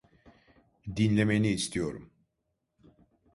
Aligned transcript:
Dinlemeni 0.95 1.49
istiyorum. 1.49 2.09